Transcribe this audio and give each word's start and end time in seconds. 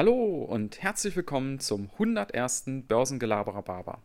Hallo 0.00 0.46
und 0.48 0.80
herzlich 0.80 1.14
willkommen 1.14 1.60
zum 1.60 1.90
101. 1.92 2.84
Börsengelaberer. 2.88 4.00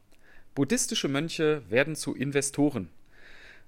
Buddhistische 0.54 1.08
Mönche 1.08 1.62
werden 1.70 1.96
zu 1.96 2.14
Investoren. 2.14 2.90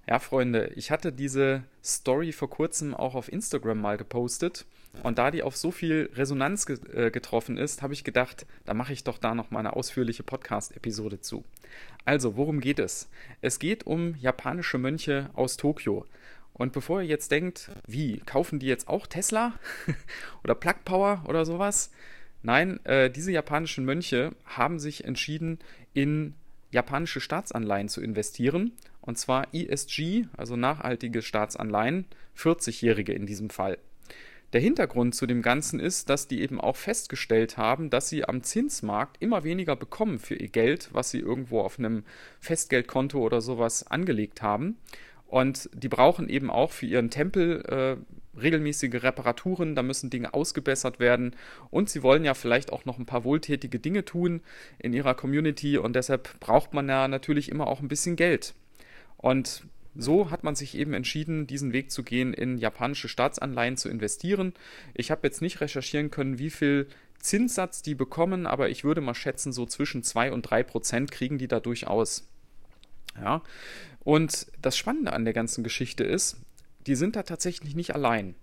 Ja, 0.06 0.20
Freunde, 0.20 0.74
ich 0.76 0.92
hatte 0.92 1.14
diese 1.14 1.64
Story 1.82 2.34
vor 2.34 2.50
kurzem 2.50 2.94
auch 2.94 3.16
auf 3.16 3.32
Instagram 3.32 3.80
mal 3.80 3.96
gepostet 3.96 4.66
und 5.04 5.18
da 5.18 5.32
die 5.32 5.42
auf 5.42 5.56
so 5.56 5.72
viel 5.72 6.10
Resonanz 6.16 6.66
äh, 6.68 7.12
getroffen 7.12 7.56
ist, 7.56 7.82
habe 7.82 7.94
ich 7.94 8.04
gedacht, 8.04 8.46
da 8.66 8.74
mache 8.74 8.92
ich 8.92 9.06
doch 9.06 9.20
da 9.20 9.34
noch 9.34 9.50
mal 9.50 9.60
eine 9.60 9.78
ausführliche 9.78 10.24
Podcast-Episode 10.24 11.22
zu. 11.22 11.46
Also, 12.04 12.36
worum 12.36 12.60
geht 12.60 12.80
es? 12.80 13.08
Es 13.40 13.58
geht 13.58 13.86
um 13.86 14.16
japanische 14.16 14.78
Mönche 14.78 15.30
aus 15.34 15.56
Tokio. 15.56 16.06
Und 16.52 16.74
bevor 16.74 17.02
ihr 17.02 17.08
jetzt 17.08 17.32
denkt, 17.32 17.72
wie, 17.88 18.18
kaufen 18.18 18.60
die 18.60 18.66
jetzt 18.66 18.90
auch 18.90 19.08
Tesla 19.08 19.54
oder 20.44 20.56
Plug 20.56 20.84
Power 20.84 21.24
oder 21.26 21.46
sowas? 21.46 21.92
Nein, 22.48 22.80
äh, 22.86 23.12
diese 23.12 23.34
japanischen 23.34 23.84
Mönche 23.84 24.32
haben 24.46 24.80
sich 24.80 25.04
entschieden, 25.04 25.60
in 25.94 26.34
japanische 26.72 27.20
Staatsanleihen 27.20 27.90
zu 27.90 28.00
investieren. 28.00 28.72
Und 29.02 29.18
zwar 29.18 29.54
ESG, 29.54 30.28
also 30.38 30.56
nachhaltige 30.56 31.22
Staatsanleihen, 31.22 32.06
40-jährige 32.38 33.12
in 33.12 33.26
diesem 33.26 33.50
Fall. 33.50 33.78
Der 34.54 34.62
Hintergrund 34.62 35.14
zu 35.14 35.26
dem 35.26 35.42
Ganzen 35.42 35.82
ist, 35.82 36.10
dass 36.10 36.30
die 36.30 36.40
eben 36.40 36.62
auch 36.62 36.78
festgestellt 36.78 37.58
haben, 37.58 37.90
dass 37.90 38.08
sie 38.08 38.24
am 38.24 38.44
Zinsmarkt 38.44 39.18
immer 39.22 39.44
weniger 39.44 39.76
bekommen 39.76 40.18
für 40.18 40.36
ihr 40.36 40.48
Geld, 40.48 40.88
was 40.94 41.12
sie 41.12 41.20
irgendwo 41.20 41.60
auf 41.60 41.78
einem 41.78 42.06
Festgeldkonto 42.40 43.20
oder 43.20 43.42
sowas 43.42 43.86
angelegt 43.88 44.42
haben. 44.42 44.78
Und 45.26 45.70
die 45.74 45.90
brauchen 45.90 46.30
eben 46.30 46.50
auch 46.50 46.72
für 46.72 46.86
ihren 46.86 47.10
Tempel 47.10 47.62
äh, 47.66 47.98
regelmäßige 48.42 49.04
Reparaturen, 49.04 49.76
da 49.76 49.84
müssen 49.84 50.10
Dinge 50.10 50.34
ausgebessert 50.34 51.00
werden 51.00 51.36
und 51.70 51.90
sie 51.90 52.04
wollen 52.04 52.24
ja 52.24 52.34
vielleicht 52.34 52.72
auch 52.72 52.86
noch 52.86 52.98
ein 52.98 53.06
paar 53.06 53.24
wohltätige 53.24 53.80
Dinge 53.80 54.06
tun 54.06 54.42
in 54.80 54.94
ihrer 54.94 55.16
Community 55.16 55.78
und 55.78 55.96
deshalb 55.96 56.40
braucht 56.40 56.74
man 56.74 56.88
ja 56.88 57.08
natürlich 57.08 57.50
immer 57.50 57.68
auch 57.68 57.82
ein 57.82 57.88
bisschen 57.88 58.16
Geld. 58.16 58.54
Und 59.18 59.64
so 59.96 60.30
hat 60.30 60.44
man 60.44 60.56
sich 60.56 60.78
eben 60.78 60.94
entschieden, 60.94 61.48
diesen 61.48 61.74
Weg 61.74 61.92
zu 61.92 62.04
gehen, 62.04 62.34
in 62.34 62.58
japanische 62.58 63.10
Staatsanleihen 63.10 63.78
zu 63.78 63.90
investieren. 63.90 64.54
Ich 64.94 65.10
habe 65.10 65.26
jetzt 65.26 65.42
nicht 65.42 65.60
recherchieren 65.60 66.12
können, 66.12 66.38
wie 66.38 66.52
viel 66.52 66.88
Zinssatz 67.20 67.82
die 67.82 67.96
bekommen, 67.96 68.46
aber 68.46 68.70
ich 68.70 68.84
würde 68.84 69.02
mal 69.02 69.16
schätzen, 69.16 69.52
so 69.52 69.66
zwischen 69.66 70.04
2 70.04 70.32
und 70.32 70.44
3 70.44 70.64
Prozent 70.64 71.12
kriegen 71.12 71.40
die 71.40 71.48
da 71.48 71.60
durchaus. 71.60 72.30
Ja. 73.20 73.42
Und 74.02 74.48
das 74.62 74.78
Spannende 74.78 75.14
an 75.14 75.26
der 75.26 75.34
ganzen 75.34 75.64
Geschichte 75.64 76.04
ist, 76.04 76.38
die 76.88 76.96
sind 76.96 77.16
da 77.16 77.24
tatsächlich 77.24 77.76
nicht 77.76 77.94
allein. 77.94 78.36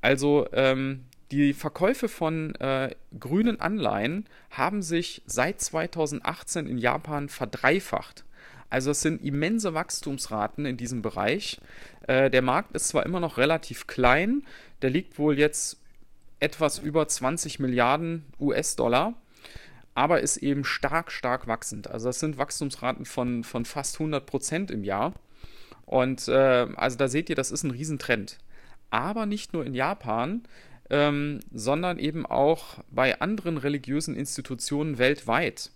Also 0.00 0.48
ähm, 0.52 1.04
die 1.30 1.52
Verkäufe 1.52 2.08
von 2.08 2.54
äh, 2.56 2.94
grünen 3.18 3.60
Anleihen 3.60 4.26
haben 4.50 4.82
sich 4.82 5.22
seit 5.26 5.60
2018 5.60 6.66
in 6.66 6.78
Japan 6.78 7.28
verdreifacht. 7.28 8.24
Also 8.68 8.90
es 8.90 9.02
sind 9.02 9.22
immense 9.22 9.74
Wachstumsraten 9.74 10.66
in 10.66 10.76
diesem 10.76 11.02
Bereich. 11.02 11.60
Äh, 12.06 12.30
der 12.30 12.42
Markt 12.42 12.74
ist 12.74 12.88
zwar 12.88 13.06
immer 13.06 13.20
noch 13.20 13.38
relativ 13.38 13.86
klein, 13.86 14.44
der 14.80 14.90
liegt 14.90 15.18
wohl 15.18 15.38
jetzt 15.38 15.78
etwas 16.40 16.78
über 16.78 17.06
20 17.06 17.60
Milliarden 17.60 18.24
US-Dollar 18.40 19.14
aber 19.94 20.20
ist 20.20 20.38
eben 20.38 20.64
stark, 20.64 21.10
stark 21.12 21.46
wachsend. 21.46 21.90
Also 21.90 22.08
das 22.08 22.20
sind 22.20 22.38
Wachstumsraten 22.38 23.04
von, 23.04 23.44
von 23.44 23.64
fast 23.64 23.96
100 23.96 24.24
Prozent 24.24 24.70
im 24.70 24.84
Jahr. 24.84 25.12
Und 25.86 26.28
äh, 26.28 26.66
also 26.76 26.96
da 26.96 27.08
seht 27.08 27.28
ihr, 27.28 27.36
das 27.36 27.50
ist 27.50 27.64
ein 27.64 27.70
Riesentrend. 27.70 28.38
Aber 28.90 29.26
nicht 29.26 29.52
nur 29.52 29.64
in 29.64 29.74
Japan, 29.74 30.42
ähm, 30.90 31.40
sondern 31.52 31.98
eben 31.98 32.26
auch 32.26 32.78
bei 32.90 33.20
anderen 33.20 33.56
religiösen 33.56 34.14
Institutionen 34.14 34.98
weltweit. 34.98 35.70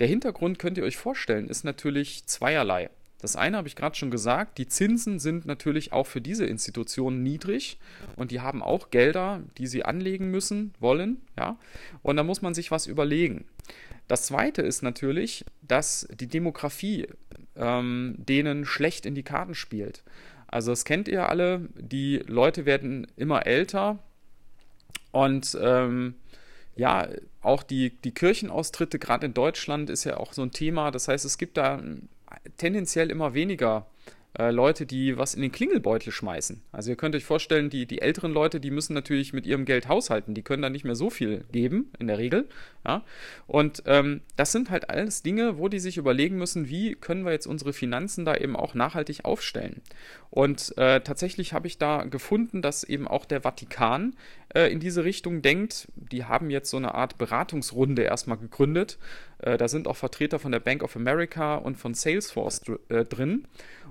Der 0.00 0.08
Hintergrund 0.08 0.58
könnt 0.58 0.78
ihr 0.78 0.84
euch 0.84 0.96
vorstellen, 0.96 1.48
ist 1.48 1.64
natürlich 1.64 2.26
zweierlei. 2.26 2.90
Das 3.20 3.34
eine 3.34 3.56
habe 3.56 3.68
ich 3.68 3.76
gerade 3.76 3.96
schon 3.96 4.10
gesagt, 4.10 4.58
die 4.58 4.68
Zinsen 4.68 5.18
sind 5.18 5.46
natürlich 5.46 5.92
auch 5.92 6.06
für 6.06 6.20
diese 6.20 6.44
Institutionen 6.44 7.22
niedrig 7.22 7.78
und 8.14 8.30
die 8.30 8.40
haben 8.40 8.62
auch 8.62 8.90
Gelder, 8.90 9.42
die 9.56 9.66
sie 9.66 9.84
anlegen 9.84 10.30
müssen, 10.30 10.74
wollen, 10.80 11.22
ja. 11.38 11.58
Und 12.02 12.16
da 12.16 12.22
muss 12.22 12.42
man 12.42 12.52
sich 12.52 12.70
was 12.70 12.86
überlegen. 12.86 13.46
Das 14.06 14.26
zweite 14.26 14.62
ist 14.62 14.82
natürlich, 14.82 15.44
dass 15.62 16.06
die 16.14 16.28
Demografie 16.28 17.08
ähm, 17.56 18.14
denen 18.18 18.64
schlecht 18.64 19.06
in 19.06 19.14
die 19.14 19.22
Karten 19.22 19.54
spielt. 19.54 20.02
Also 20.46 20.72
das 20.72 20.84
kennt 20.84 21.08
ihr 21.08 21.28
alle, 21.28 21.68
die 21.74 22.18
Leute 22.26 22.66
werden 22.66 23.06
immer 23.16 23.46
älter 23.46 23.98
und 25.10 25.56
ähm, 25.60 26.14
ja, 26.76 27.08
auch 27.40 27.62
die, 27.62 27.90
die 27.90 28.12
Kirchenaustritte, 28.12 28.98
gerade 28.98 29.26
in 29.26 29.34
Deutschland, 29.34 29.88
ist 29.88 30.04
ja 30.04 30.18
auch 30.18 30.34
so 30.34 30.42
ein 30.42 30.50
Thema. 30.50 30.90
Das 30.90 31.08
heißt, 31.08 31.24
es 31.24 31.38
gibt 31.38 31.56
da 31.56 31.82
tendenziell 32.58 33.10
immer 33.10 33.32
weniger 33.32 33.86
äh, 34.38 34.50
Leute, 34.50 34.86
die 34.86 35.16
was 35.16 35.34
in 35.34 35.42
den 35.42 35.52
Klingelbeutel 35.52 36.12
schmeißen. 36.12 36.62
Also 36.72 36.90
ihr 36.90 36.96
könnt 36.96 37.14
euch 37.14 37.24
vorstellen, 37.24 37.70
die, 37.70 37.86
die 37.86 38.02
älteren 38.02 38.32
Leute, 38.32 38.60
die 38.60 38.70
müssen 38.70 38.92
natürlich 38.92 39.32
mit 39.32 39.46
ihrem 39.46 39.64
Geld 39.64 39.88
haushalten. 39.88 40.34
Die 40.34 40.42
können 40.42 40.62
da 40.62 40.70
nicht 40.70 40.84
mehr 40.84 40.94
so 40.94 41.10
viel 41.10 41.44
geben, 41.52 41.90
in 41.98 42.06
der 42.06 42.18
Regel. 42.18 42.48
Ja? 42.86 43.02
Und 43.46 43.82
ähm, 43.86 44.20
das 44.36 44.52
sind 44.52 44.70
halt 44.70 44.90
alles 44.90 45.22
Dinge, 45.22 45.58
wo 45.58 45.68
die 45.68 45.78
sich 45.78 45.96
überlegen 45.96 46.36
müssen, 46.36 46.68
wie 46.68 46.94
können 46.94 47.24
wir 47.24 47.32
jetzt 47.32 47.46
unsere 47.46 47.72
Finanzen 47.72 48.24
da 48.24 48.34
eben 48.36 48.56
auch 48.56 48.74
nachhaltig 48.74 49.24
aufstellen. 49.24 49.80
Und 50.30 50.76
äh, 50.76 51.00
tatsächlich 51.00 51.52
habe 51.52 51.66
ich 51.66 51.78
da 51.78 52.04
gefunden, 52.04 52.60
dass 52.60 52.84
eben 52.84 53.08
auch 53.08 53.24
der 53.24 53.40
Vatikan 53.40 54.14
äh, 54.54 54.70
in 54.70 54.80
diese 54.80 55.04
Richtung 55.04 55.40
denkt. 55.40 55.88
Die 55.96 56.24
haben 56.24 56.50
jetzt 56.50 56.70
so 56.70 56.76
eine 56.76 56.94
Art 56.94 57.16
Beratungsrunde 57.16 58.02
erstmal 58.02 58.36
gegründet. 58.36 58.98
Äh, 59.38 59.56
da 59.56 59.68
sind 59.68 59.88
auch 59.88 59.96
Vertreter 59.96 60.38
von 60.38 60.52
der 60.52 60.60
Bank 60.60 60.82
of 60.82 60.96
America 60.96 61.56
und 61.56 61.76
von 61.76 61.94
Salesforce 61.94 62.60
dr 62.60 62.78
äh, 62.90 63.04
drin. 63.04 63.46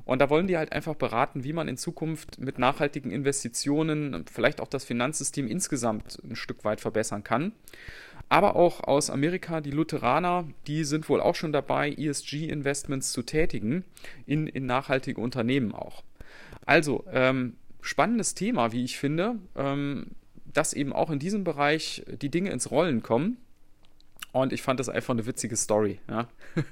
Und 0.05 0.19
da 0.19 0.29
wollen 0.35 0.47
die 0.47 0.57
halt 0.57 0.73
einfach 0.73 0.95
beraten, 0.95 1.45
wie 1.45 1.53
man 1.53 1.69
in 1.69 1.77
Zukunft 1.77 2.39
mit 2.39 2.59
nachhaltigen 2.59 3.09
Investitionen 3.09 4.25
vielleicht 4.29 4.59
auch 4.59 4.67
das 4.67 4.83
Finanzsystem 4.83 5.47
insgesamt 5.47 6.19
ein 6.25 6.35
Stück 6.35 6.65
weit 6.65 6.81
verbessern 6.81 7.23
kann. 7.23 7.53
Aber 8.27 8.57
auch 8.57 8.83
aus 8.83 9.09
Amerika, 9.09 9.61
die 9.61 9.71
Lutheraner, 9.71 10.45
die 10.67 10.83
sind 10.83 11.07
wohl 11.07 11.21
auch 11.21 11.35
schon 11.35 11.53
dabei, 11.53 11.89
ESG-Investments 11.89 13.13
zu 13.13 13.21
tätigen 13.21 13.85
in, 14.25 14.47
in 14.47 14.65
nachhaltige 14.65 15.21
Unternehmen 15.21 15.73
auch. 15.73 16.03
Also, 16.65 17.05
ähm, 17.13 17.55
spannendes 17.79 18.35
Thema, 18.35 18.73
wie 18.73 18.83
ich 18.83 18.97
finde, 18.97 19.35
ähm, 19.55 20.07
dass 20.51 20.73
eben 20.73 20.91
auch 20.91 21.11
in 21.11 21.19
diesem 21.19 21.45
Bereich 21.45 22.03
die 22.21 22.29
Dinge 22.29 22.49
ins 22.49 22.71
Rollen 22.71 23.01
kommen. 23.01 23.37
Und 24.33 24.51
ich 24.51 24.61
fand 24.61 24.81
das 24.81 24.89
einfach 24.89 25.13
eine 25.13 25.25
witzige 25.25 25.55
Story. 25.55 25.99
Ja. 26.09 26.27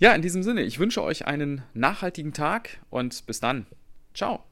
Ja, 0.00 0.12
in 0.14 0.22
diesem 0.22 0.44
Sinne, 0.44 0.62
ich 0.62 0.78
wünsche 0.78 1.02
euch 1.02 1.26
einen 1.26 1.62
nachhaltigen 1.74 2.32
Tag 2.32 2.78
und 2.88 3.26
bis 3.26 3.40
dann. 3.40 3.66
Ciao. 4.14 4.47